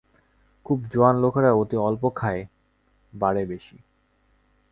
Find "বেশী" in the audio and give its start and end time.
3.45-3.77